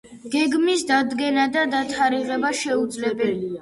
გეგმის 0.35 0.85
დადგენა 0.93 1.45
და 1.59 1.69
დათარიღება 1.77 2.55
შეუძლებელია. 2.65 3.59